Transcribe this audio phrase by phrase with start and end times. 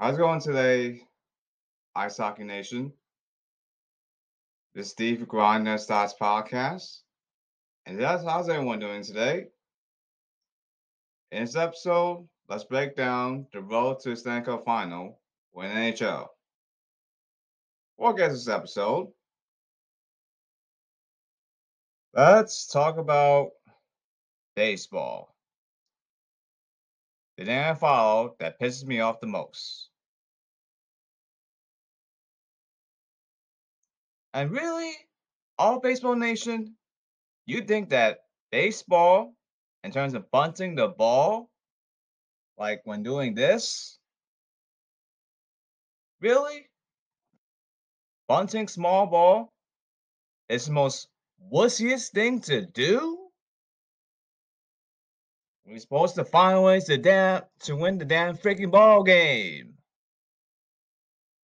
[0.00, 1.02] How's it going today,
[1.94, 2.90] Ice Hockey Nation?
[4.74, 7.00] This is Steve Grind Their Stats Podcast.
[7.84, 9.48] And that's how's everyone doing today?
[11.32, 15.20] In this episode, let's break down the road to the Stanley Cup final
[15.52, 16.28] with NHL.
[17.98, 19.08] Before we get this episode,
[22.14, 23.50] let's talk about
[24.56, 25.34] baseball.
[27.36, 29.89] The I follow that pisses me off the most.
[34.32, 34.92] And really,
[35.58, 36.76] all baseball nation,
[37.46, 38.20] you think that
[38.52, 39.34] baseball,
[39.82, 41.50] in terms of bunting the ball,
[42.58, 43.98] like when doing this,
[46.20, 46.68] really?
[48.28, 49.52] Bunting small ball
[50.48, 51.08] is the most
[51.52, 53.18] wussiest thing to do?
[55.66, 59.69] We're supposed to find ways to damn to win the damn freaking ball game.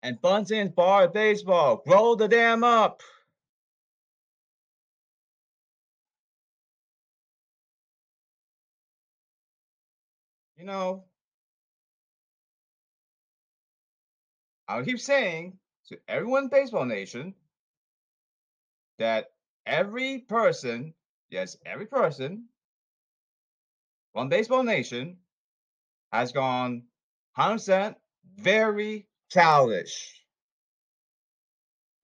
[0.06, 1.82] And bunting's bar of baseball.
[1.84, 3.02] Grow the damn up.
[10.56, 11.06] You know,
[14.68, 17.34] I'll keep saying to everyone in Baseball Nation
[19.00, 19.32] that
[19.66, 20.94] every person,
[21.30, 22.44] yes, every person
[24.14, 25.16] on Baseball Nation
[26.12, 26.84] has gone
[27.36, 27.96] 100%
[28.36, 30.12] very childish.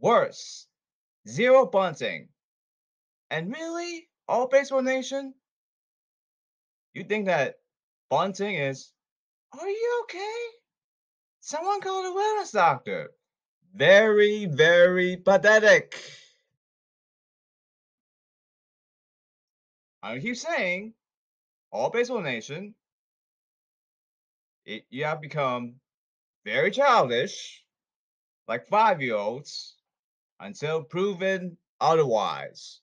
[0.00, 0.66] Worse,
[1.28, 2.28] zero bunting.
[3.30, 5.34] And really, all Baseball Nation,
[6.94, 7.54] you think that
[8.10, 8.92] bunting is,
[9.58, 10.40] are you okay?
[11.40, 13.10] Someone call a wellness doctor.
[13.74, 15.98] Very, very pathetic.
[20.02, 20.94] I keep saying
[21.70, 22.74] all baseball nation,
[24.66, 25.76] it, you have become
[26.44, 27.62] very childish,
[28.48, 29.76] like five year olds,
[30.40, 32.80] until proven otherwise.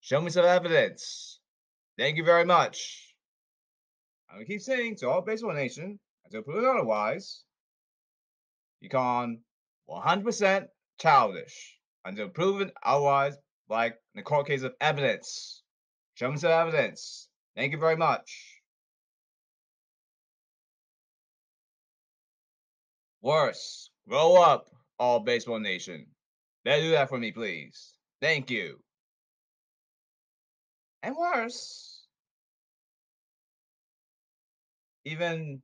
[0.00, 1.40] Show me some evidence.
[1.98, 3.14] Thank you very much.
[4.30, 7.42] I keep saying to all baseball nation, until proven otherwise,
[8.80, 9.40] you can
[9.88, 10.66] 100%
[10.98, 13.36] childish until proven otherwise,
[13.68, 15.62] like in the court case of evidence.
[16.14, 17.28] Show me some evidence.
[17.56, 18.49] Thank you very much.
[23.22, 26.06] Worse, grow up, all baseball nation.
[26.64, 27.94] Better do that for me, please.
[28.20, 28.78] Thank you.
[31.02, 32.06] And worse,
[35.04, 35.62] even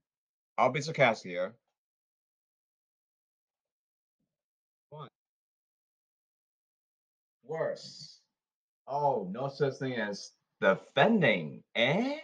[0.58, 1.54] I'll be sarcastic here.
[4.90, 5.08] What?
[7.44, 8.20] Worse.
[8.86, 10.30] Oh, no such thing as
[10.60, 12.16] defending, eh?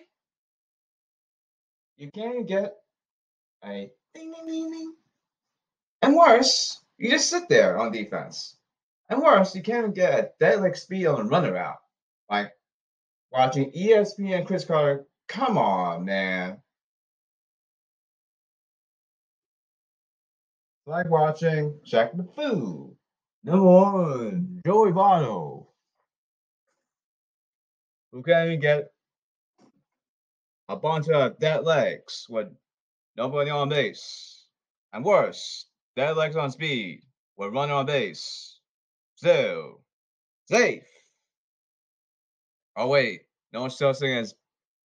[1.96, 2.74] You can't get
[3.64, 4.94] a ding ding ding ding.
[6.02, 8.56] And worse, you just sit there on defense.
[9.08, 11.78] And worse, you can't get a dead leg speed on a runner out.
[12.30, 12.52] Like
[13.30, 15.06] watching ESPN Cris Carter.
[15.28, 16.58] Come on, man.
[20.84, 22.94] like watching Jack the Foo.
[23.44, 25.66] Number one, Joey Votto
[28.12, 28.92] who can't even get
[30.68, 32.48] a bunch of dead legs with
[33.16, 34.44] nobody on base.
[34.92, 35.66] And worse,
[35.96, 37.02] dead legs on speed
[37.36, 38.58] We're running on base.
[39.16, 39.80] So,
[40.48, 40.84] safe.
[42.76, 43.22] Oh wait,
[43.52, 44.34] no such thing as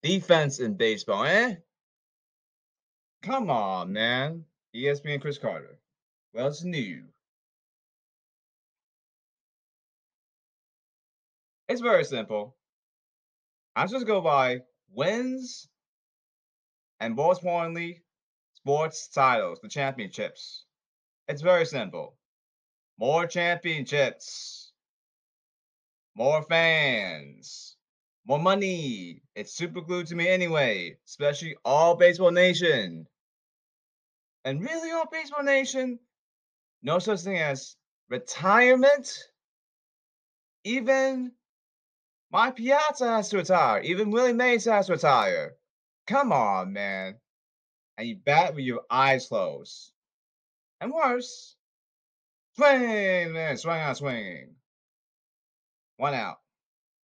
[0.03, 1.55] defense in baseball, eh?
[3.23, 4.45] Come on, man.
[4.75, 5.79] ESPN Cris Carter.
[6.33, 7.03] Well, it's new.
[11.67, 12.55] It's very simple.
[13.75, 14.61] I just go by
[14.93, 15.67] wins
[16.99, 18.03] and most importantly,
[18.53, 20.66] sports titles, the championships.
[21.27, 22.15] It's very simple.
[22.97, 24.71] More championships,
[26.15, 27.75] more fans,
[28.25, 29.21] more money.
[29.35, 33.07] It's super glued to me anyway, especially all Baseball Nation.
[34.45, 35.99] And really, all Baseball Nation,
[36.81, 37.75] no such thing as
[38.09, 39.25] retirement.
[40.63, 41.33] Even
[42.31, 43.81] Mike Piazza has to retire.
[43.81, 45.55] Even Willie Mays has to retire.
[46.07, 47.15] Come on, man.
[47.97, 49.91] And you bat with your eyes closed.
[50.79, 51.55] And worse,
[52.55, 54.55] swing, man, swing out, swing.
[55.97, 56.37] One out.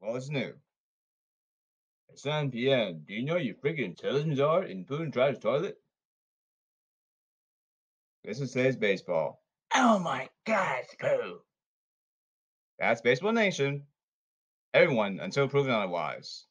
[0.00, 0.52] Well, it's new.
[2.10, 5.78] At 7 p.m., do you know your freaking intelligence are in and trash toilet?
[8.24, 9.42] This is today's baseball.
[9.74, 11.40] Oh my God, Pooh.
[12.78, 13.84] That's Baseball Nation
[14.74, 16.46] everyone until proven otherwise.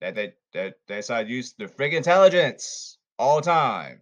[0.00, 4.00] That they that they decide to use their freaking intelligence all time.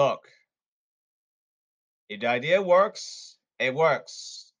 [0.00, 0.30] Look,
[2.08, 4.54] if the idea works, it works.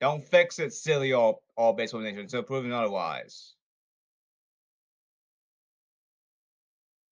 [0.00, 3.52] Don't fix it, silly all, all baseball nation, until proven otherwise.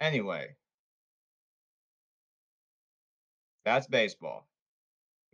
[0.01, 0.57] Anyway,
[3.67, 4.49] that's baseball.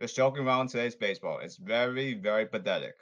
[0.01, 1.39] Just joking around today's baseball.
[1.39, 2.95] It's very, very pathetic.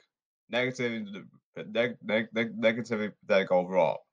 [0.48, 1.08] Negative,
[1.56, 4.06] neg- neg- neg- negatively pathetic overall.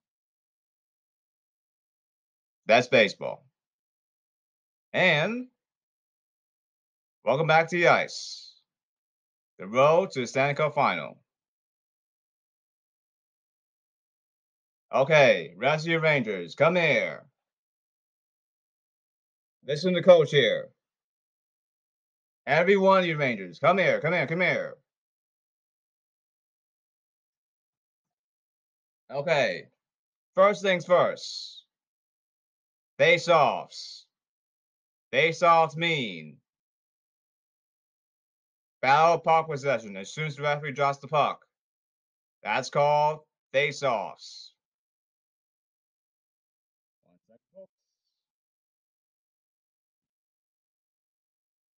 [2.66, 3.47] That's baseball.
[4.98, 5.50] And
[7.24, 8.56] welcome back to the ice.
[9.60, 11.20] The road to the Stanley Cup final.
[14.92, 17.26] Okay, rest of your Rangers, come here.
[19.68, 20.70] Listen to coach here.
[22.48, 24.78] Every one of you Rangers, come here, come here, come here.
[29.12, 29.68] Okay.
[30.34, 31.66] First things first.
[32.98, 34.07] Face offs.
[35.12, 36.38] Face offs mean
[38.82, 41.46] battle puck possession as soon as the referee drops the puck.
[42.44, 43.22] That's called
[43.52, 44.54] face offs.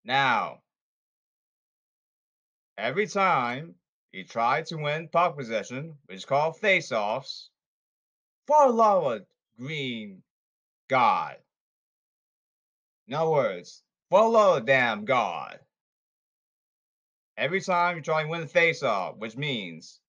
[0.03, 0.63] Now,
[2.79, 3.75] every time
[4.11, 7.51] you try to win puck possession, which is called face-offs,
[8.47, 9.21] for love
[9.59, 10.23] green
[10.87, 11.35] God.
[13.09, 15.57] In other words, follow damn God.
[17.37, 19.99] Every time you try and win a face-off, which means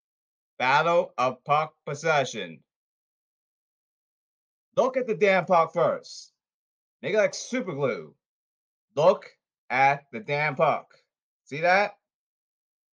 [0.59, 2.61] battle of puck possession.
[4.77, 6.35] Look at the damn puck first.
[7.01, 8.15] Make it like super glue.
[8.95, 9.31] Look
[9.71, 10.93] at the damn puck.
[11.45, 11.93] See that?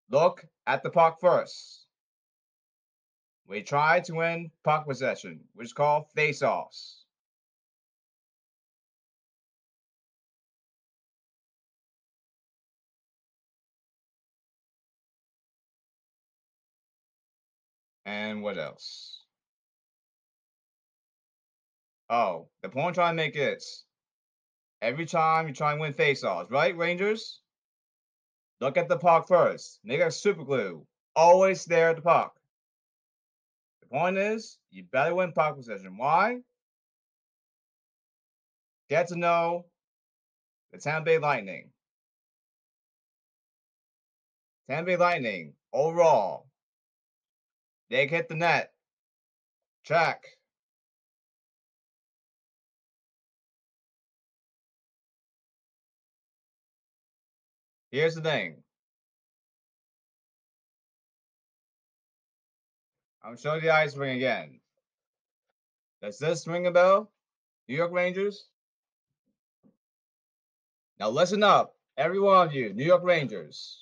[0.09, 1.85] Look at the puck first.
[3.45, 7.06] We try to win puck possession, which is called face-offs.
[18.07, 19.21] And what else?
[22.09, 23.83] Oh, the point I'm trying to make is
[24.81, 27.41] every time you try and win face-offs, right, Rangers?
[28.61, 29.81] Look at the puck first.
[29.83, 30.87] Make it super glue.
[31.17, 32.33] Always stare at the puck.
[33.81, 35.97] The point is, you better win puck possession.
[35.97, 36.37] Why?
[38.89, 39.65] Get to know
[40.71, 41.71] the Tampa Bay Lightning.
[44.69, 46.46] Tampa Bay Lightning, overall,
[47.89, 48.71] they hit the net.
[49.83, 50.25] Check.
[57.91, 58.57] Here's the thing.
[63.23, 64.59] I'm showing the ice ring again.
[66.01, 67.11] Does this ring a bell?
[67.67, 68.45] New York Rangers?
[70.99, 73.81] Now listen up, every one of you, New York Rangers.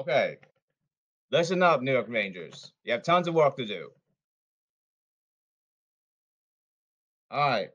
[0.00, 0.38] Okay.
[1.30, 2.72] Listen up, New York Rangers.
[2.84, 3.90] You have tons of work to do.
[7.30, 7.68] All right.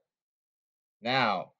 [1.04, 1.51] Now,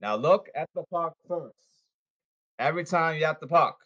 [0.00, 1.54] now look at the puck first.
[2.58, 3.78] Every time you have the puck,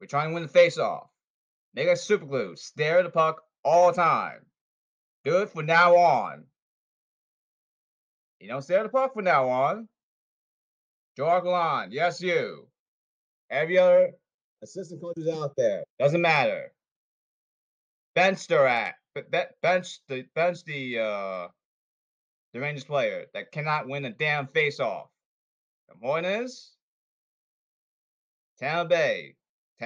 [0.00, 1.08] we're trying to win the face-off.
[1.74, 2.56] Make a super glue.
[2.56, 4.40] Stare at the puck all the time.
[5.24, 6.42] Do it from now on.
[8.40, 9.88] You don't stare at the puck from now on.
[11.16, 12.66] Gerard Gallant, yes, you.
[13.50, 14.12] Every other
[14.62, 16.72] assistant coaches out there, doesn't matter.
[18.14, 18.98] Bench their act,
[19.60, 21.48] bench the bench the uh
[22.52, 25.08] the Rangers player that cannot win a damn face off.
[25.88, 26.72] The is,
[28.58, 29.36] Tampa Bay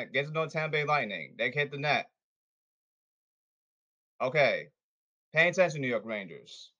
[0.05, 1.35] get to know Tampa Bay Lightning.
[1.39, 2.11] They hit the net.
[4.21, 4.69] Okay,
[5.35, 6.73] pay attention, New York Rangers.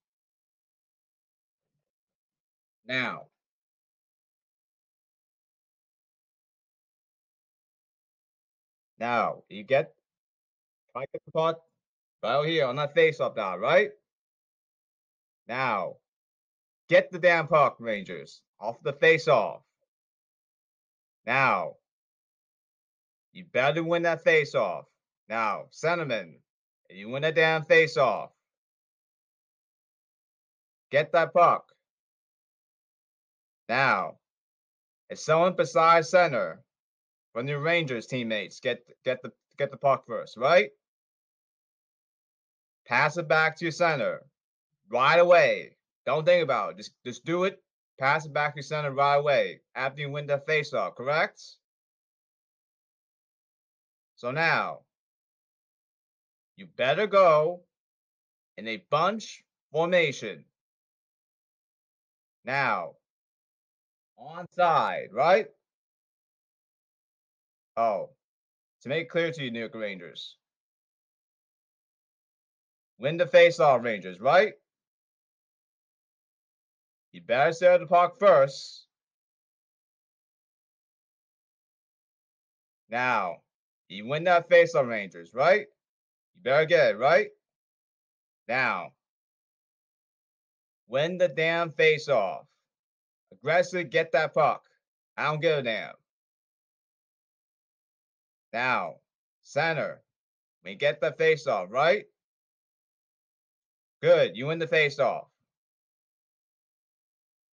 [2.87, 3.27] Now,
[8.99, 9.93] Now, you get,
[10.95, 11.61] I get the puck
[12.23, 13.91] right here on that face up now, right?
[15.49, 15.97] Now,
[16.89, 19.61] get the damn puck, Rangers, off the face off.
[21.27, 21.75] Now,
[23.33, 24.87] you better win that face off.
[25.29, 26.39] Now, Centerman,
[26.89, 28.31] you win that damn face off.
[30.91, 31.73] Get that puck.
[33.69, 34.19] Now,
[35.11, 36.63] if someone besides center
[37.37, 40.71] from your Rangers teammates get get the get the puck first, right?
[42.87, 44.23] Pass it back to your center
[44.91, 45.77] right away.
[46.07, 46.77] Don't think about it.
[46.79, 47.63] Just just do it.
[48.01, 50.95] Pass it back to your center right away after you win that faceoff.
[50.97, 51.43] Correct?
[54.15, 54.79] So now,
[56.57, 57.61] you better go
[58.57, 60.47] in a bunch formation.
[62.47, 62.93] Now,
[64.17, 65.49] on side, right?
[67.77, 68.11] Oh,
[68.83, 70.37] to make clear to you, New York Rangers.
[72.99, 74.55] Win the face-off, Rangers, right?
[77.13, 78.87] You better stay at the puck first.
[82.89, 83.43] Now,
[83.89, 85.67] you win that face-off, Rangers, right?
[86.37, 87.29] You better get it, right?
[88.49, 88.93] Now,
[90.89, 92.47] win the damn face-off.
[93.33, 94.63] Aggressively get that puck.
[95.17, 95.93] I don't give a damn.
[98.57, 98.95] Now,
[99.43, 100.01] center.
[100.65, 102.07] We get the face off, right?
[104.01, 104.35] Good.
[104.35, 105.27] You win the face off.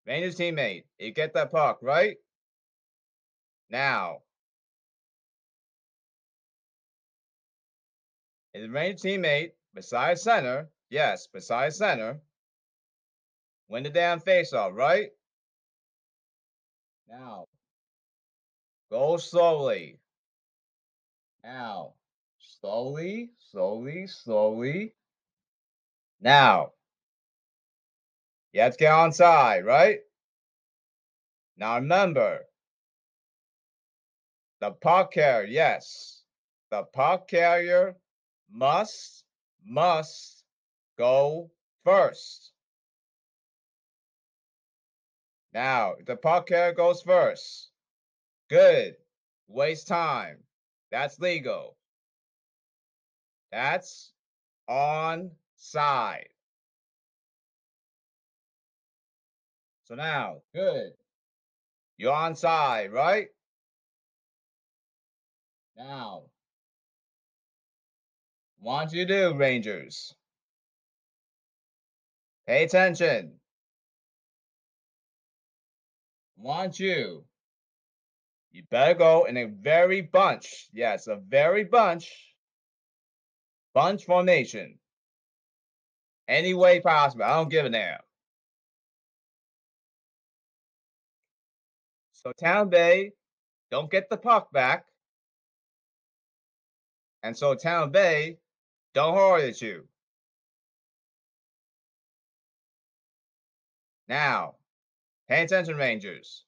[0.08, 0.86] Rangers teammate.
[1.00, 2.16] You get that puck, right?
[3.70, 4.20] Now.
[8.54, 10.70] Is Rangers teammate beside center?
[10.90, 12.22] Yes, beside center.
[13.68, 15.10] Win the damn face off, right?
[17.10, 17.48] Now.
[18.90, 20.00] Go slowly.
[21.44, 21.94] Now,
[22.40, 24.96] slowly, slowly, slowly.
[26.22, 26.72] Now,
[28.54, 30.00] you have to get on side, right?
[31.58, 32.46] Now remember,
[34.62, 36.24] the puck carrier, yes,
[36.72, 37.98] the puck carrier
[38.50, 39.26] must,
[39.66, 40.46] must
[40.98, 41.52] go
[41.84, 42.54] first.
[45.54, 47.70] Now, the puck carrier goes first.
[48.50, 48.96] Good.
[49.48, 50.38] Waste time.
[50.94, 51.76] That's legal.
[53.52, 54.12] That's
[54.68, 56.28] on side.
[59.86, 60.92] So now, good.
[61.98, 63.30] You're on side, right?
[65.76, 66.26] Now,
[68.60, 70.14] what you do, Rangers.
[72.46, 73.34] Pay attention.
[76.38, 77.26] Want you
[78.54, 80.70] you better go in a very bunch.
[80.72, 82.12] Yes, a very bunch.
[83.74, 84.78] Bunch formation.
[86.28, 87.24] Any way possible.
[87.24, 87.98] I don't give a damn.
[92.12, 93.12] So Tampa Bay
[93.72, 94.86] don't get the puck back.
[97.24, 98.38] And so Tampa Bay
[98.94, 99.88] don't hurry at you.
[104.08, 104.56] Now,
[105.28, 106.44] pay attention, Rangers.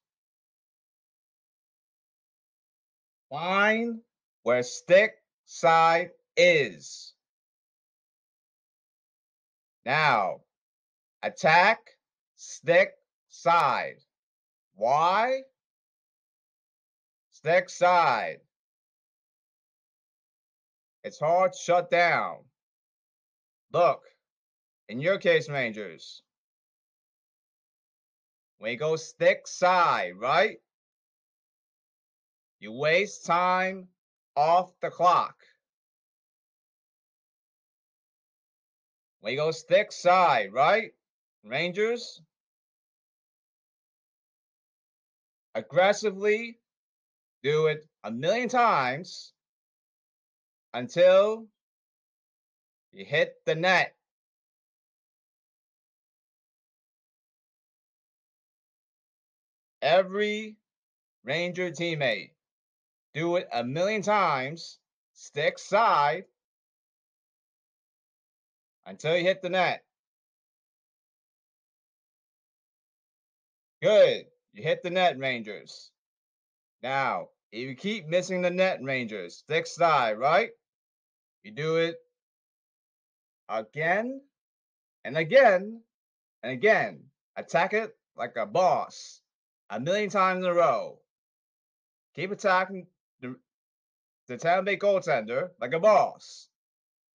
[3.35, 3.99] Find
[4.43, 5.11] where stick
[5.43, 7.13] side is.
[9.85, 10.39] Now,
[11.21, 11.79] attack
[12.37, 12.91] stick
[13.27, 13.97] side.
[14.75, 15.41] Why?
[17.31, 18.37] Stick side.
[21.03, 22.37] It's hard to shut down.
[23.73, 24.03] Look,
[24.87, 26.21] in your case, Rangers,
[28.61, 30.59] you go stick side, right?
[32.65, 33.89] You waste time
[34.35, 35.35] off the clock.
[39.21, 40.91] We go stick side, right?
[41.43, 42.23] Rangers.
[45.53, 46.57] Aggressively
[47.43, 49.31] do it a million times
[50.73, 51.45] until
[52.91, 53.95] you hit the net.
[59.83, 60.57] Every
[61.23, 62.34] Ranger teammate
[63.15, 64.77] do it a million times,
[65.13, 66.25] stick side
[68.85, 69.83] until you hit the net.
[73.81, 74.25] Good.
[74.53, 75.91] You hit the net, Rangers.
[76.83, 80.49] Now, if you keep missing the net, Rangers, stick side, right?
[81.43, 81.95] You do it
[83.47, 84.21] again
[85.05, 85.81] and again
[86.43, 87.03] and again.
[87.37, 89.21] Attack it like a boss
[89.69, 90.99] a million times in a row.
[92.15, 92.87] Keep attacking
[94.27, 96.49] the, Tampa Bay goaltender like a boss.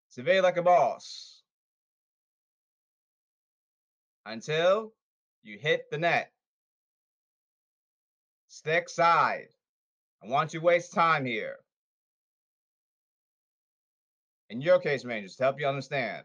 [0.09, 1.43] Survey like a boss.
[4.27, 4.93] Until
[5.43, 6.33] you hit the net.
[8.49, 9.49] Stick side.
[10.23, 11.57] I want you to waste time here.
[14.51, 16.25] In your case, Rangers, to help you understand.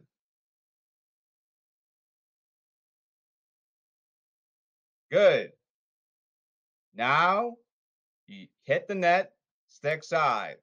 [5.11, 5.51] Good.
[6.95, 7.55] Now
[8.27, 9.35] you hit the net
[9.67, 10.55] Stick side.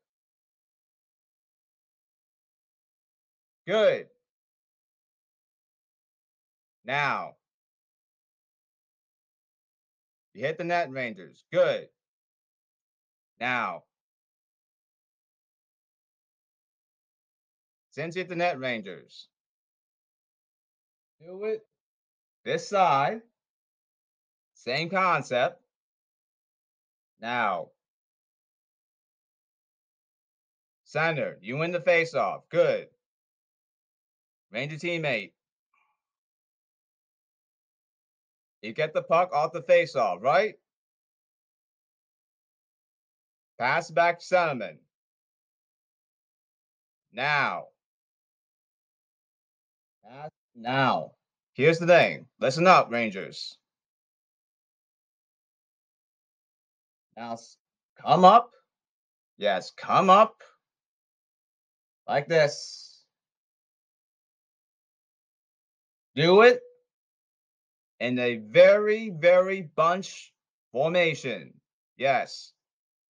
[3.67, 4.07] Good.
[6.85, 7.37] Now,
[10.35, 11.45] you hit the net, Rangers.
[11.53, 11.89] Good.
[13.41, 13.85] Now,
[17.93, 19.29] Since you hit the net, Rangers.
[21.21, 21.61] Do it.
[22.43, 23.21] This side.
[24.55, 25.61] Same concept.
[27.21, 27.69] Now,
[30.85, 32.49] center, you win the face off.
[32.49, 32.89] Good.
[34.53, 35.33] Ranger teammate.
[38.61, 40.55] You get the puck off the faceoff, right?
[43.59, 44.77] Pass back to Centerman.
[47.13, 47.65] Now.
[50.05, 51.13] Pass now.
[51.55, 52.27] Here's the thing.
[52.41, 53.57] Listen up, Rangers.
[57.17, 57.39] Now
[58.01, 58.51] come up.
[59.39, 60.37] Yes, come up.
[62.09, 62.92] Like this.
[66.15, 66.61] Do it
[68.01, 70.33] in a very, very bunch
[70.73, 71.55] formation.
[71.97, 72.53] Yes.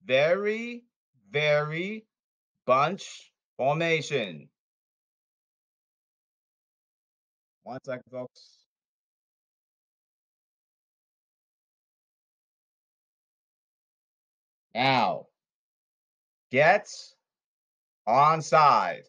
[0.04, 0.84] Very,
[1.30, 2.06] very
[2.66, 4.48] bunch formation.
[7.64, 8.58] One second, folks.
[14.74, 15.26] Now,
[16.50, 16.88] get
[18.08, 19.04] onside.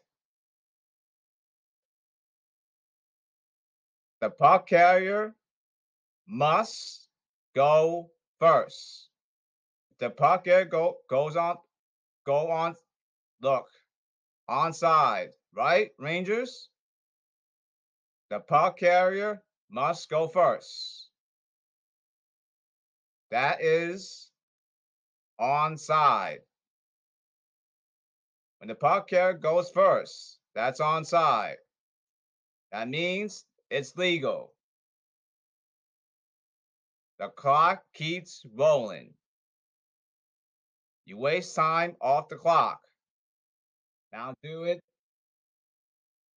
[4.24, 5.36] The puck carrier
[6.26, 7.10] must
[7.54, 9.10] go first.
[10.00, 11.58] The puck carrier go, goes on,
[12.26, 12.78] go on,
[13.42, 13.66] look,
[14.50, 16.70] onside, right, Rangers?
[18.30, 21.10] The puck carrier must go first.
[23.30, 24.32] That is
[25.38, 26.40] onside.
[28.60, 31.58] When the puck carrier goes first, that's onside.
[32.72, 34.54] That means it's legal.
[37.18, 39.16] The clock keeps rolling.
[41.06, 42.82] You waste time off the clock.
[44.12, 44.80] Now do it.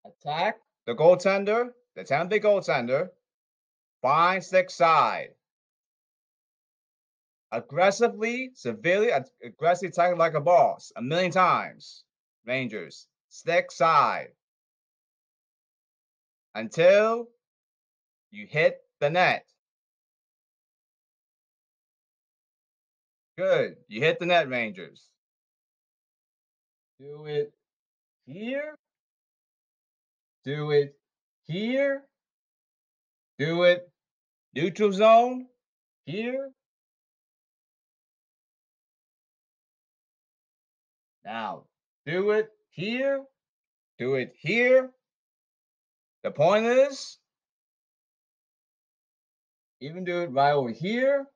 [0.07, 0.57] Attack
[0.87, 3.11] the goaltender, the Tampa goaltender.
[4.01, 5.35] Find stick side
[7.53, 9.11] aggressively, severely
[9.45, 12.03] aggressively tackle like a boss a million times.
[12.47, 14.29] Rangers, stick side
[16.57, 17.29] until
[18.31, 19.45] you hit the net.
[23.39, 23.77] Good.
[23.89, 25.09] You hit the net, Rangers.
[26.99, 27.53] Do it
[28.27, 28.75] here.
[30.45, 30.97] Do it
[31.47, 32.03] here.
[33.39, 33.91] Do it
[34.55, 35.47] neutral zone
[36.07, 36.51] here.
[41.27, 41.65] Now,
[42.07, 43.25] do it here,
[43.99, 44.91] do it here.
[46.23, 47.19] The point is,
[49.81, 51.27] even do it right over here.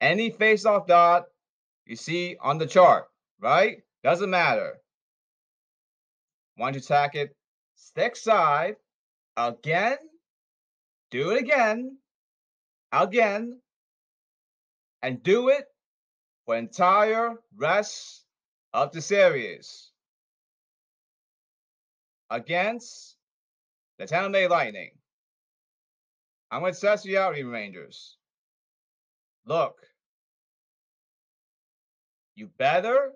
[0.00, 1.24] Any face-off dot
[1.86, 3.06] you see on the chart,
[3.40, 3.78] right?
[4.02, 4.74] Doesn't matter.
[6.56, 7.34] Want to tack it
[7.74, 8.76] stick side
[9.36, 9.96] again,
[11.10, 11.96] do it again,
[12.92, 13.60] again,
[15.02, 15.64] and do it
[16.44, 18.24] for entire rest
[18.72, 19.90] of the series
[22.28, 23.16] against
[23.98, 24.90] the Tampa Bay oh Lightning.
[26.50, 28.16] I'm going to test you out, Rangers.
[29.46, 29.76] Look,
[32.34, 33.12] you better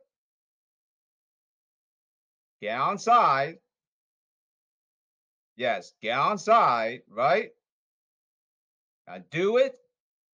[2.61, 3.59] get on side.
[5.57, 7.51] Yes, get on side, right?
[9.07, 9.77] Now do it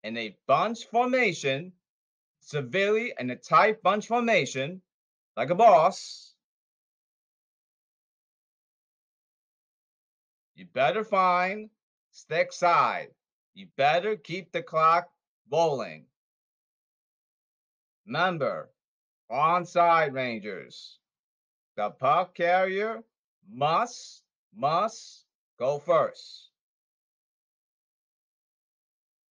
[0.05, 1.73] in a bunch formation,
[2.41, 4.81] severely in a tight bunch formation
[5.37, 6.35] like a boss,
[10.55, 11.71] you better find
[12.13, 13.09] stick side.
[13.55, 15.09] You better keep the clock
[15.51, 16.07] rolling.
[18.07, 18.71] Remember,
[19.31, 20.99] onside Rangers,
[21.77, 23.03] the puck carrier
[23.49, 24.23] must,
[24.55, 25.25] must
[25.59, 26.51] go first.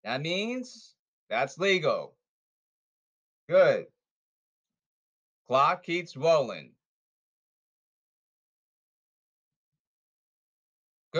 [0.04, 0.96] That means
[1.30, 2.16] that's legal.
[3.50, 3.88] Good.
[5.48, 6.72] Clock keeps rolling.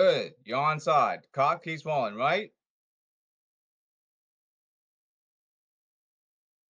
[0.00, 0.32] Good.
[0.46, 1.26] You're on side.
[1.30, 2.50] Clock keeps rolling, right?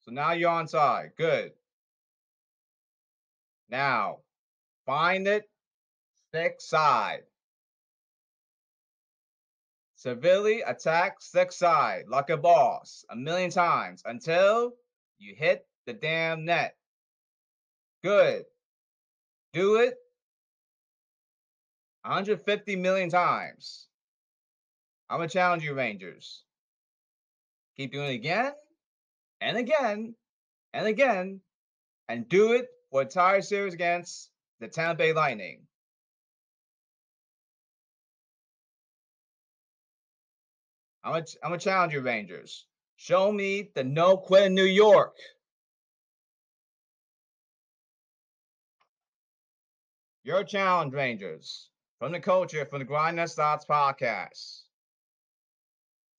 [0.01, 1.13] So now you're on side.
[1.17, 1.53] Good.
[3.69, 4.19] Now,
[4.85, 5.49] find it,
[6.27, 7.21] stick side.
[9.95, 14.73] Severely attack stick side like a boss a million times until
[15.21, 16.75] you hit the damn net.
[18.03, 18.47] Good.
[19.53, 19.99] Do it
[22.03, 23.87] 150 million times.
[25.09, 26.45] I'm going to challenge you, Rangers.
[27.77, 28.53] Keep doing it again
[29.41, 30.15] and again
[30.73, 31.41] and again
[32.09, 35.63] and do it for a entire series against the Tampa Bay Lightning.
[41.03, 42.67] I'm going I'm to challenge you, Rangers.
[42.97, 45.17] Show me the no quit in New York.
[50.23, 51.70] Your challenge, Rangers
[52.01, 54.63] from the culture from the Grind That Starts podcast.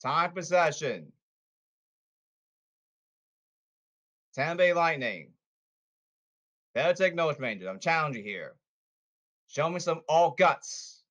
[0.01, 1.11] Time possession.
[4.33, 5.31] Tampa Bay Lightning.
[6.73, 7.67] Better take notes, Rangers.
[7.67, 8.53] I'm challenging you here.
[9.47, 11.03] Show me some all guts.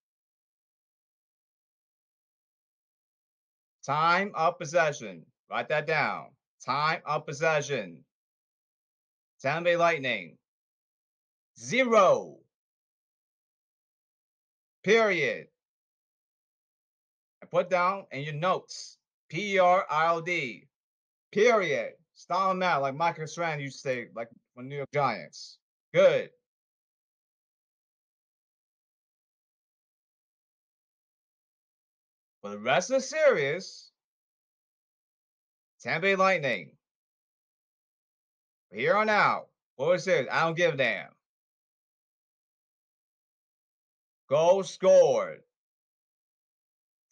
[3.85, 5.27] Time of possession.
[5.51, 6.29] Write that down.
[6.65, 8.05] Time of possession.
[9.43, 10.39] Tampa Bay Lightning.
[11.59, 12.40] Zero.
[14.83, 15.47] Period.
[17.43, 18.99] And put down in your notes.
[19.29, 20.67] P R I O D.
[21.33, 21.93] Period.
[22.15, 25.59] Style them out like Michael Strahan used to say, like from New York Giants.
[25.95, 26.31] Good.
[32.43, 33.91] For the rest of the series,
[35.83, 36.73] Tampa Bay Lightning.
[38.73, 41.09] Here on out, the series, I don't give a damn.
[44.31, 45.43] Goal scored.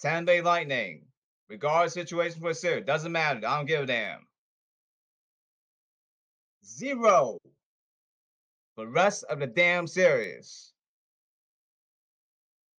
[0.00, 1.04] Tampa Bay Lightning.
[1.48, 3.38] Regardless situation for a series, doesn't matter.
[3.44, 4.20] I don't give a damn.
[6.64, 7.38] Zero.
[8.76, 10.72] For the rest of the damn series.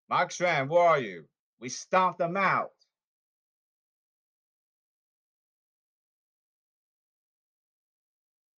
[0.10, 1.25] Mark Strahan, where are you?
[1.60, 2.69] We stomped them out.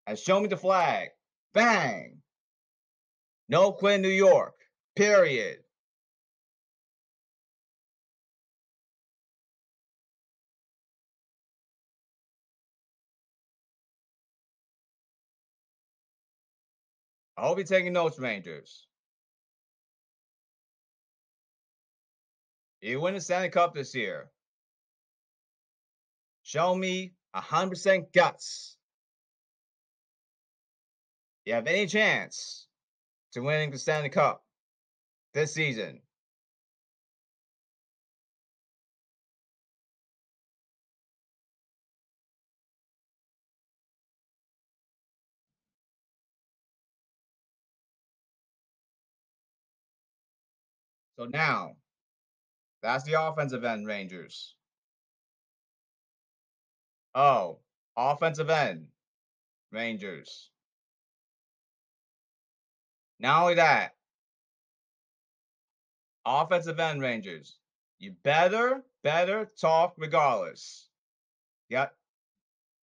[0.06, 1.08] And show me the flag.
[1.54, 2.18] Bang.
[3.48, 4.54] No quit New York.
[4.94, 5.61] Period.
[17.42, 18.86] I hope you're taking notes, Rangers.
[22.80, 24.30] You win the Stanley Cup this year.
[26.44, 28.76] Show me 100% guts.
[31.44, 32.68] You have any chance
[33.32, 34.44] to winning the Stanley Cup
[35.34, 36.00] this season.
[51.18, 51.76] So now,
[52.82, 54.54] that's the offensive end, Rangers.
[57.14, 57.58] Oh,
[57.96, 58.86] offensive end,
[59.70, 60.50] Rangers.
[63.20, 63.94] Not only that,
[66.24, 67.56] offensive end, Rangers.
[67.98, 70.88] You better, better talk regardless.
[71.68, 71.94] Yep.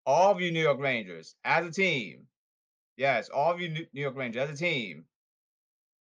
[0.06, 2.26] All of you New York Rangers as a team.
[2.96, 5.04] Yes, all of you New York Rangers as a team.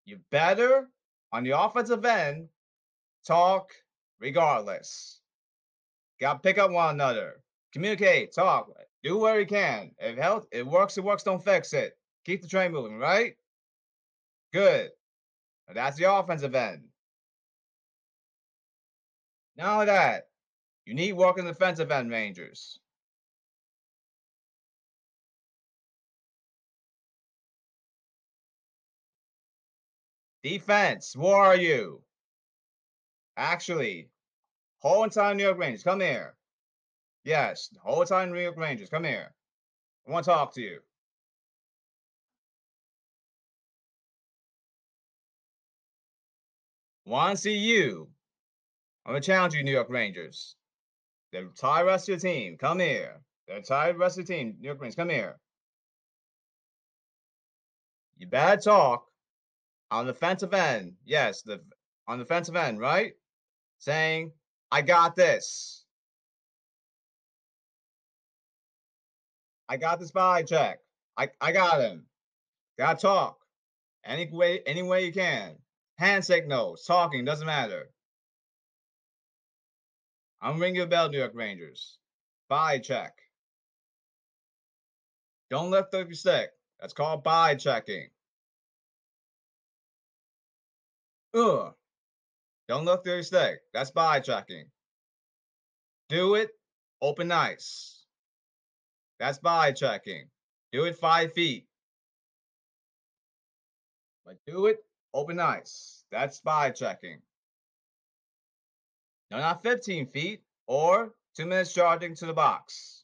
[0.05, 0.89] You better,
[1.31, 2.47] on the offensive end,
[3.25, 3.71] talk
[4.19, 5.19] regardless.
[6.19, 7.41] Got to pick up one another.
[7.71, 8.69] Communicate, talk,
[9.03, 9.91] do where you can.
[9.99, 11.23] If health, it works, it works.
[11.23, 11.97] Don't fix it.
[12.25, 13.35] Keep the train moving, right?
[14.51, 14.89] Good.
[15.73, 16.83] That's the offensive end.
[19.55, 20.27] Not only that,
[20.85, 22.79] you need work in the defensive end, Rangers.
[30.41, 32.01] Defense, where are you?
[33.35, 34.09] Actually,
[34.79, 36.35] whole entire New York Rangers, come here.
[37.25, 39.33] Yes, whole entire New York Rangers, come here.
[40.07, 40.79] I want to talk to you.
[47.05, 48.07] Want to see you.
[49.05, 50.55] I'm going to challenge you, New York Rangers.
[51.31, 53.19] The entire rest of your team, come here.
[53.47, 55.37] The entire rest of the team, New York Rangers, come here.
[58.17, 59.08] You bad talk
[59.91, 60.93] on the defensive end.
[61.05, 61.61] Yes, the
[62.07, 63.13] on the defensive end, right?
[63.79, 64.31] saying,
[64.71, 65.83] I got this.
[69.67, 70.79] I got this body check.
[71.17, 72.05] I, I got him.
[72.77, 73.37] Gotta talk.
[74.05, 75.55] Any way, any way you can.
[75.97, 77.89] Handshake notes, talking, doesn't matter.
[80.41, 81.97] I'm ringing a bell, New York Rangers.
[82.47, 83.13] Body check.
[85.49, 86.51] Don't lift up your stick.
[86.79, 88.07] That's called body checking.
[91.33, 91.73] Ugh.
[92.67, 93.61] Don't look through your stick.
[93.73, 94.65] That's body checking.
[96.09, 96.51] Do it
[97.01, 98.05] open ice.
[99.19, 100.29] That's body checking.
[100.71, 101.65] Do it five feet.
[104.25, 104.77] But do it
[105.13, 106.03] open ice.
[106.11, 107.19] That's body checking.
[109.31, 113.03] No, not 15 feet or two minutes charging to the box.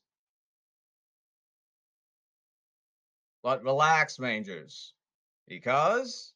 [3.44, 4.94] But relax, Rangers,
[5.48, 6.34] because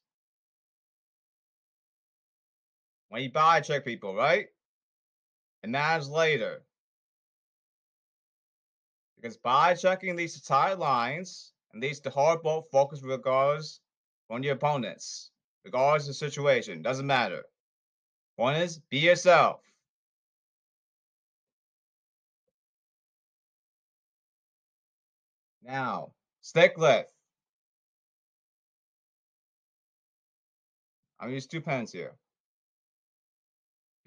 [3.10, 4.48] when you buy check people, right?
[5.64, 6.64] And that is later.
[9.16, 13.82] Because by checking these tied lines and these the hard ball focus regards
[14.30, 15.32] on your opponents,
[15.66, 17.44] regardless of the situation, doesn't matter.
[18.38, 19.62] One is be yourself.
[25.62, 27.12] Now, stick lift.
[31.20, 32.14] I'm gonna use two pens here.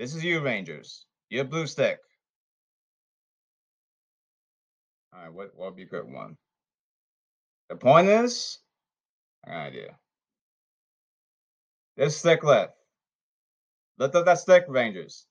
[0.02, 1.06] This is you, Rangers.
[1.30, 2.00] Your blue stick.
[5.14, 6.36] All right, what what would be a good one?
[7.68, 8.58] The point is,
[9.46, 9.96] I got an idea.
[11.96, 12.72] This stick lift.
[13.96, 15.24] Lift up that stick, Rangers.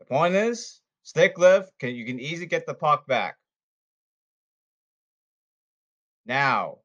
[0.00, 3.36] The point is, stick lift, can you can easily get the puck back.
[6.26, 6.80] Now,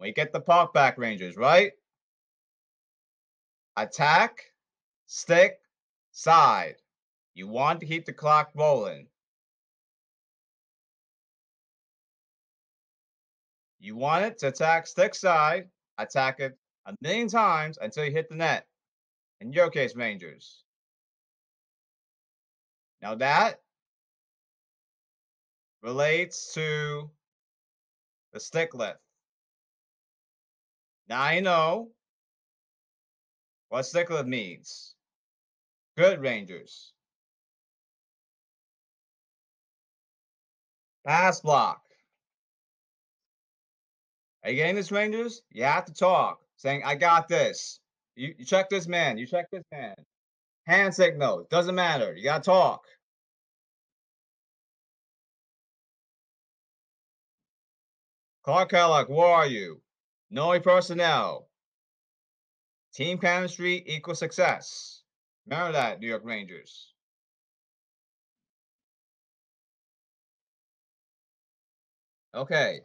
[0.00, 1.72] you get the puck back, Rangers, right?
[3.76, 4.38] Attack,
[5.06, 5.58] stick,
[6.12, 6.76] side.
[7.34, 9.08] You want to keep the clock rolling.
[13.80, 18.28] You want it to attack stick side, attack it a million times until you hit
[18.28, 18.66] the net.
[19.40, 20.62] In your case, Rangers.
[23.02, 23.60] Now that
[25.82, 27.10] relates to
[28.32, 28.98] the stick lift.
[31.08, 31.90] Now I know
[33.68, 34.93] what stick lift means.
[35.96, 36.92] Good, Rangers.
[41.06, 41.80] Pass block.
[44.42, 45.42] Are you getting this, Rangers?
[45.50, 47.78] You have to talk, saying, I got this.
[48.16, 49.18] You, you check this man.
[49.18, 49.94] You check this man.
[50.66, 51.46] Hand signal.
[51.50, 52.14] Doesn't matter.
[52.14, 52.84] You got to talk.
[58.44, 59.80] Clark Kellogg, where are you?
[60.30, 61.48] Knowing personnel.
[62.94, 65.03] Team chemistry equals success.
[65.46, 66.92] Remember that, New York Rangers.
[72.34, 72.80] Okay.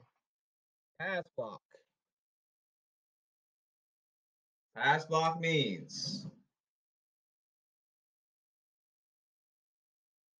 [0.99, 1.61] Pass block.
[4.75, 6.27] Pass block means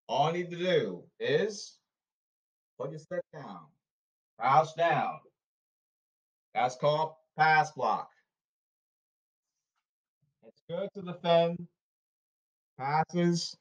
[0.08, 1.77] all I need to do is
[2.79, 3.62] put your stick down,
[4.38, 5.19] crouch down.
[6.53, 8.10] That's called pass block.
[10.45, 11.67] It's good to defend
[12.80, 13.58] passes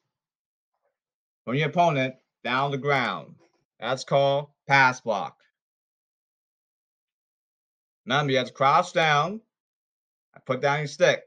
[1.44, 3.34] from your opponent down the ground.
[3.80, 5.36] That's called pass block.
[8.06, 9.40] Remember, you have to crouch down
[10.34, 11.22] and put down your stick.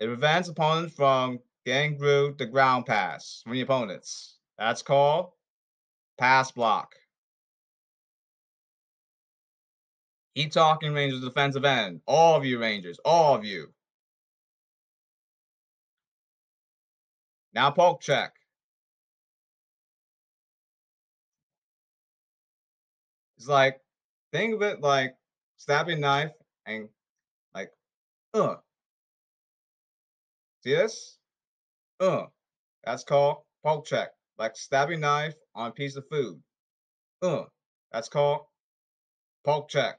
[0.00, 4.38] It prevents opponents from getting through the ground pass from your opponents.
[4.58, 5.30] That's called
[6.18, 6.94] pass block.
[10.34, 12.02] Keep talking, Rangers defensive end.
[12.06, 12.98] All of you, Rangers.
[13.04, 13.72] All of you.
[17.56, 18.34] Now poke check.
[23.38, 23.80] It's like
[24.30, 25.16] think of it like
[25.56, 26.32] stabbing knife
[26.66, 26.90] and
[27.54, 27.70] like
[28.34, 28.56] uh.
[30.64, 31.16] See this?
[31.98, 32.24] Uh.
[32.84, 34.10] That's called poke check.
[34.36, 36.38] Like stabbing knife on a piece of food.
[37.22, 37.44] Uh.
[37.90, 38.42] That's called
[39.46, 39.98] poke check.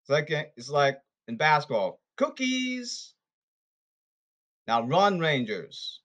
[0.00, 2.00] It's like it's like in basketball.
[2.16, 3.12] Cookies.
[4.66, 6.00] Now run, Rangers.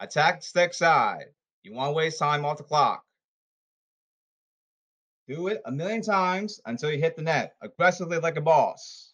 [0.00, 1.26] Attack stick side.
[1.62, 3.04] You want to waste time off the clock.
[5.28, 9.12] Do it a million times until you hit the net, aggressively like a boss.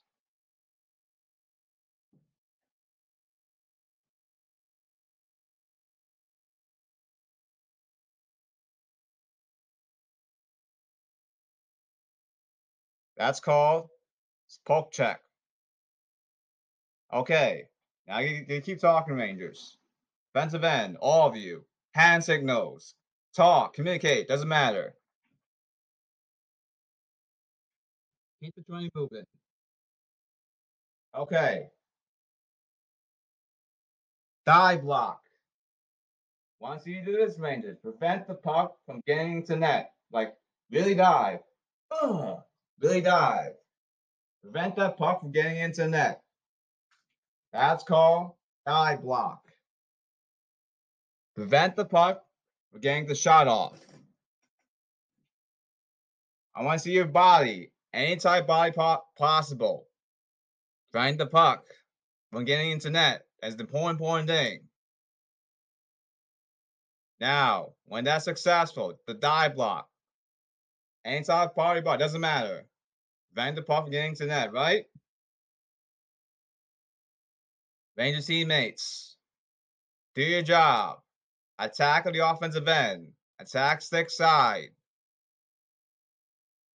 [13.16, 13.88] That's called
[14.64, 15.20] poke check.
[17.12, 17.68] Okay,
[18.08, 19.78] now you, you keep talking, Rangers.
[20.34, 21.64] Defensive end, all of you.
[21.94, 22.94] Hand signals.
[23.34, 24.94] Talk, communicate, doesn't matter.
[28.42, 29.24] Keep the train moving.
[31.16, 31.68] Okay.
[34.44, 35.20] Dive block.
[36.60, 39.92] Once you do this, Rangers, prevent the puck from getting to net.
[40.12, 40.34] Like,
[40.70, 41.40] really dive.
[42.02, 42.38] Ugh,
[42.80, 43.52] really dive.
[44.42, 46.22] Prevent that puck from getting into net.
[47.52, 48.32] That's called
[48.66, 49.42] dive block.
[51.34, 52.24] Prevent the puck
[52.70, 53.78] from getting the shot off.
[56.54, 59.86] I want to see your body, any type body po- possible.
[60.92, 61.66] Prevent the puck
[62.32, 63.26] from getting into net.
[63.42, 64.60] That's the important, important thing.
[67.20, 69.88] Now, when that's successful, the dive block,
[71.04, 72.64] any type of body block, doesn't matter.
[73.34, 74.86] Prevent the puck from getting to net, right?
[77.96, 79.16] Ranger teammates,
[80.14, 80.98] Do your job.
[81.58, 83.08] Attack on the offensive end.
[83.38, 84.68] Attack stick side.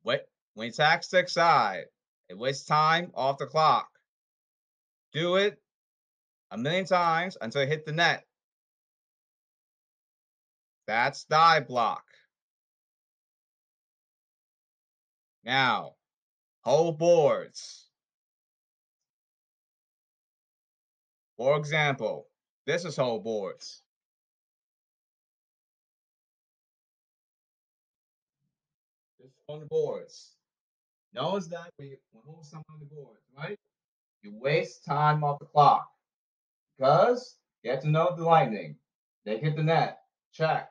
[0.03, 0.23] Wait,
[0.55, 1.85] when you attack stick side,
[2.31, 3.89] it wastes time off the clock.
[5.13, 5.61] Do it
[6.51, 8.25] a million times until you hit the net.
[10.87, 12.05] That's dive block.
[15.45, 15.97] Now,
[16.63, 17.90] hold boards.
[21.41, 22.27] For example,
[22.67, 23.81] this is hold boards.
[29.19, 30.37] This on the boards.
[31.15, 33.59] Notice that when you hold something on the boards, right?
[34.23, 35.89] You waste time off the clock.
[36.77, 38.77] Because you have to know the lightning.
[39.25, 40.01] They hit the net.
[40.35, 40.69] Check.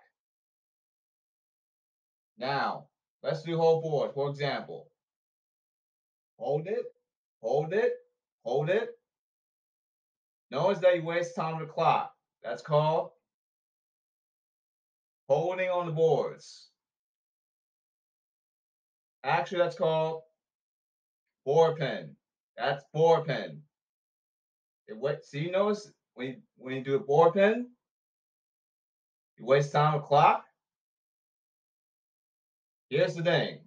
[2.38, 2.90] Now,
[3.24, 4.92] let's do whole board, for example.
[6.38, 6.86] Hold it,
[7.42, 7.94] hold it,
[8.44, 8.99] hold it.
[10.52, 12.14] Notice that you waste time on the clock.
[12.44, 13.12] That's called
[15.28, 16.70] holding on the boards.
[19.24, 20.22] Actually, that's called
[21.46, 22.16] board pen.
[22.58, 23.62] That's board pen.
[24.88, 27.70] It what see notice when you, when you do a board pen,
[29.38, 30.46] you waste time on the clock.
[32.90, 33.60] Here's the thing.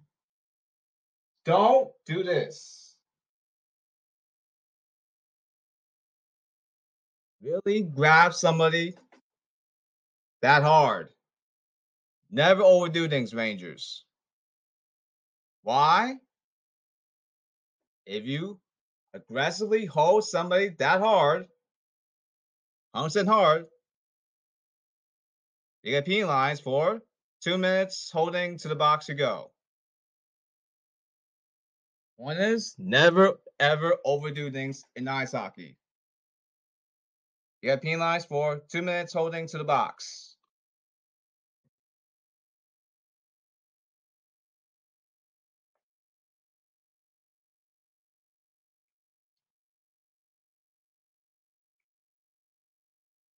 [1.45, 2.92] Don't do this.
[7.43, 8.95] Really grab somebody
[10.41, 11.09] that hard.
[12.31, 14.05] Never overdo things, Rangers.
[15.63, 16.15] Why?
[18.05, 18.59] If you
[19.13, 21.47] aggressively hold somebody that hard,
[22.95, 23.65] 100% hard,
[25.83, 27.01] you get penalized for
[27.41, 29.51] two minutes holding to the box to go.
[32.15, 35.75] One is never ever overdo things in ice hockey.
[37.63, 40.35] You get penalized for two minutes holding to the box.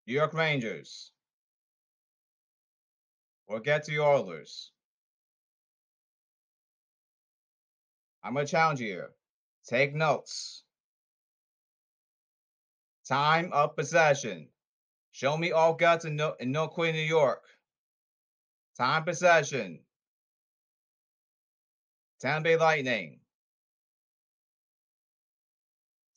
[0.08, 1.12] New York Rangers.
[3.46, 4.72] Or get to your Oilers.
[8.24, 9.10] I'm going to challenge you here.
[9.68, 10.64] Take notes.
[13.08, 14.48] Time of possession.
[15.12, 17.44] Show me all guts in no, in no quit New York.
[18.76, 19.80] Time possession.
[22.20, 23.20] Tampa Bay Lightning.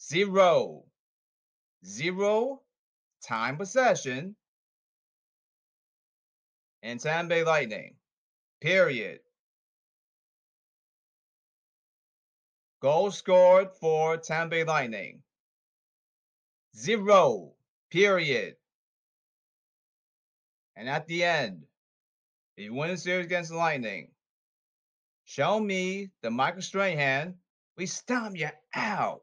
[0.02, 0.84] Zero.
[1.86, 2.62] Zero
[3.26, 4.36] time possession
[6.82, 7.96] and Tampa Bay Lightning.
[8.62, 9.20] Period.
[12.82, 15.22] Goal scored for Tampa Bay Lightning.
[16.76, 17.54] Zero.
[17.90, 18.56] Period.
[20.76, 21.64] And at the end,
[22.56, 24.12] if you win the series against the Lightning,
[25.26, 27.36] show me the Michael Strahan.
[27.78, 29.22] We stomp you out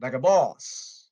[0.00, 1.08] like a boss.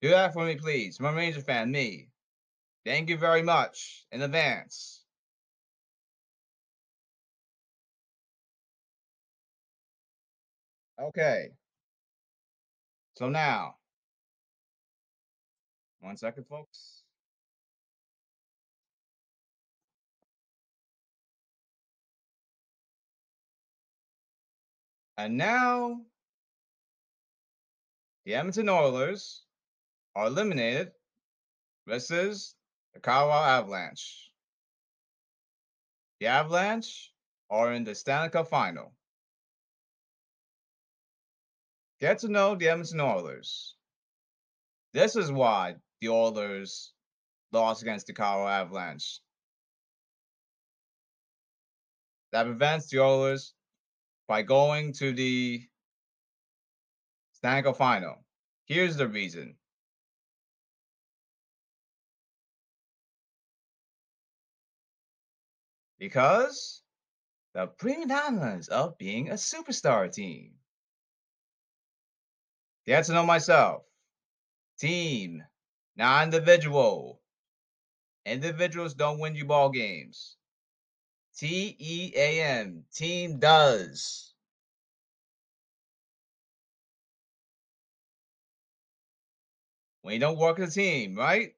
[0.00, 0.98] Do that for me, please.
[0.98, 2.08] A Ranger fan, me.
[2.84, 5.01] Thank you very much in advance.
[11.02, 11.50] Okay.
[13.14, 13.74] So now,
[16.00, 17.02] one second, folks.
[25.16, 26.00] And now,
[28.24, 29.42] the Edmonton Oilers
[30.14, 30.92] are eliminated
[31.86, 32.54] versus
[32.94, 34.30] the Colorado Avalanche.
[36.20, 37.12] The Avalanche
[37.50, 38.92] are in the Stanley Cup final.
[42.02, 43.76] Get to know the Edmonton Oilers.
[44.92, 46.92] This is why the Oilers
[47.52, 49.20] lost against the Colorado Avalanche.
[52.32, 53.54] That prevents the Oilers
[54.26, 55.62] by going to the
[57.34, 58.16] Stanley Cup final.
[58.66, 59.54] Here's the reason.
[66.00, 66.82] because
[67.54, 70.50] the prima donnas of being a superstar team.
[72.86, 73.82] Get to know myself.
[74.78, 75.44] Team,
[75.96, 77.20] not individual.
[78.26, 80.36] Individuals don't win you ball games.
[81.36, 84.34] T E A M, team does.
[90.02, 91.54] When you don't work as a team, right?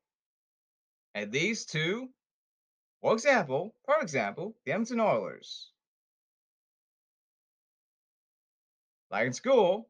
[1.15, 2.11] At least two
[3.01, 5.71] for example, for example, the Edmonton Oilers.
[9.15, 9.89] like in school,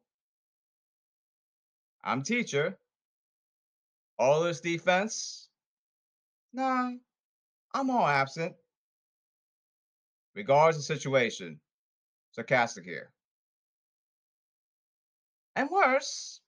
[2.05, 2.77] I'm teacher.
[4.17, 5.49] All this defense,
[6.53, 6.91] nah,
[7.73, 8.53] I'm all absent.
[10.35, 11.59] Regards the situation.
[12.31, 13.11] Sarcastic here.
[15.57, 16.39] And worse,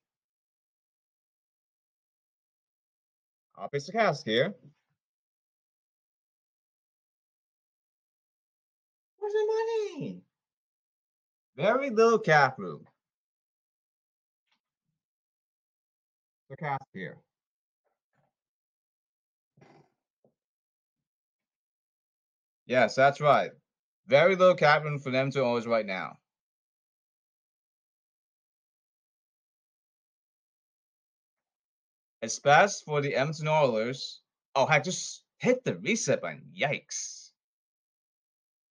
[3.58, 4.53] I'll be sarcastic here.
[9.18, 10.22] Where's my money?
[11.55, 12.60] Very little cap
[16.50, 16.58] room.
[16.60, 17.18] cast here.
[22.66, 23.52] Yes, that's right.
[24.08, 26.18] Very little cap room for them to own right now.
[32.22, 34.22] It's best for the Edmonton Oilers.
[34.56, 36.43] Oh, heck, just hit the reset button.
[36.60, 37.32] Yikes.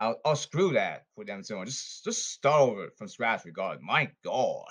[0.01, 3.81] I'll, I'll screw that for them to just just start over from scratch regard.
[3.83, 4.64] My God.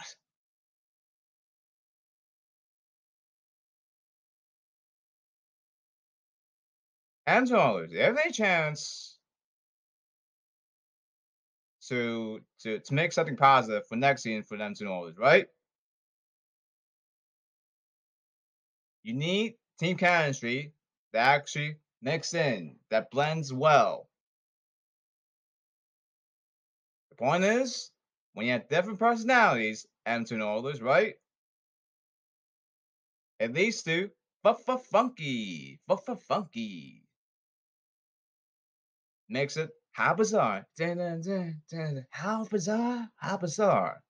[7.28, 9.18] Edmonton Oilers, they have a chance
[11.88, 15.48] to to to make something positive for next season for them to Oilers, right?
[19.04, 20.74] You need team chemistry
[21.14, 24.10] that actually mix in, that blends well.
[27.12, 27.92] The point is,
[28.34, 31.16] when you have different personalities, Edmonton Oilers, right?
[33.40, 34.10] It leads to
[34.44, 37.05] fuffa funky, fuffa funky.
[39.30, 44.04] Makes it how bizarre, dun, dun, dun, how bizarre, how bizarre.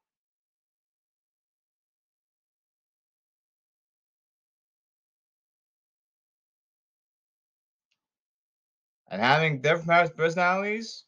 [9.16, 11.06] and having different personalities,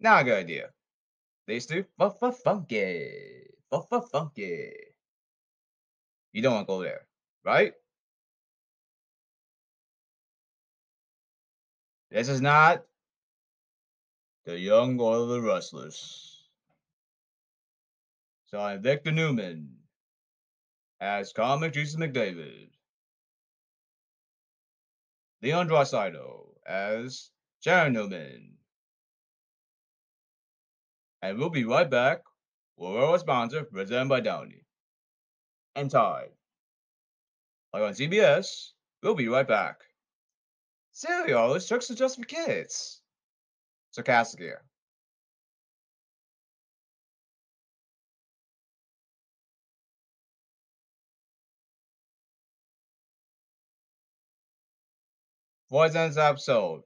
[0.00, 0.70] not a good idea.
[1.48, 4.72] These two, fuffa funky, fuffa funky.
[6.32, 7.06] You don't want to go there,
[7.44, 7.72] right?
[12.10, 12.84] This is not
[14.44, 16.48] the young Oiler Rustlers.
[18.46, 19.76] So I'm Victor Newman
[21.00, 22.68] as comic Jesus McDavid.
[25.42, 27.30] Leon Draisaitl as
[27.64, 28.56] Newman,
[31.22, 32.22] And we'll be right back
[32.76, 34.64] with our sponsor, presented by Downy.
[35.76, 36.30] And Tide.
[37.72, 38.70] Like on CBS,
[39.02, 39.80] we'll be right back.
[40.90, 43.01] Cereal is Trix are just for kids.
[43.92, 44.62] Sarcastic here.
[55.70, 56.82] Poison's episode.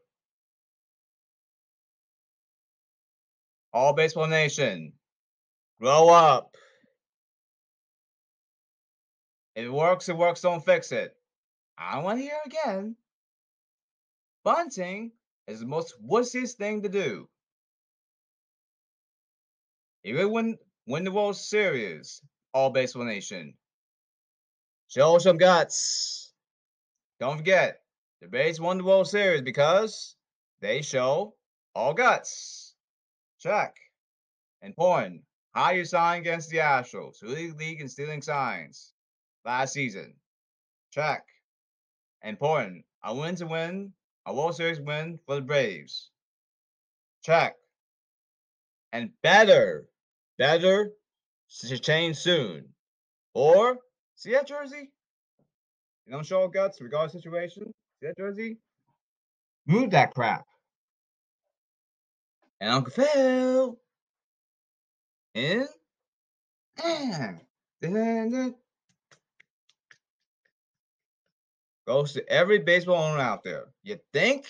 [3.73, 4.93] All Baseball Nation,
[5.81, 6.55] grow up.
[9.55, 11.17] It works, it works, don't fix it.
[11.77, 12.97] I want to hear again.
[14.45, 15.13] Bunting
[15.47, 17.29] is the most wussiest thing to do.
[20.05, 22.23] Even win, win the World Series,
[22.55, 23.55] All Baseball Nation.
[24.89, 26.33] Show some guts.
[27.19, 27.81] Don't forget,
[28.21, 30.17] the Rays won the World Series because
[30.61, 31.35] they show
[31.75, 32.75] all guts.
[33.41, 33.77] Check.
[34.63, 35.23] And Important.
[35.53, 38.93] How you sign against the Astros, who lead league in stealing signs
[39.45, 40.15] last season.
[40.91, 41.25] Check.
[42.23, 42.85] Important.
[43.03, 43.93] A win to win,
[44.27, 46.11] a World Series win for the Braves.
[47.23, 47.55] Check.
[48.93, 49.87] And better,
[50.37, 50.91] better
[51.61, 52.67] to change soon.
[53.35, 53.79] Or
[54.17, 54.91] see that jersey?
[56.07, 57.73] You don't show guts regardless situation.
[58.01, 58.59] See that jersey?
[59.67, 60.45] Move that crap.
[62.61, 63.79] And Uncle Phil.
[65.35, 65.67] In.
[66.83, 68.55] And.
[71.87, 73.67] Goes to every baseball owner out there.
[73.83, 74.47] You think?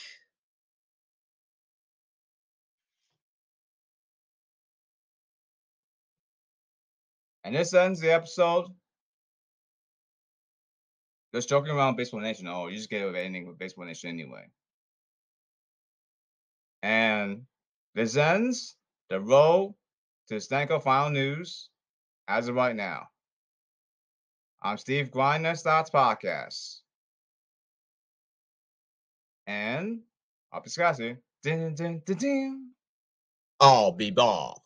[7.45, 8.66] And this ends the episode.
[11.34, 12.49] Just joking around Baseball Nation.
[12.49, 14.47] Oh, you just get away with anything with Baseball Nation anyway.
[16.82, 17.43] And
[17.95, 18.76] this ends
[19.11, 19.74] the road
[20.28, 21.68] to Stanley Cup Final News
[22.26, 23.09] as of right now.
[24.62, 26.80] I'm Steve Grinder, Starts Podcast.
[29.47, 30.03] And
[30.53, 31.18] I'll be discussing.
[33.61, 34.65] I'll be back.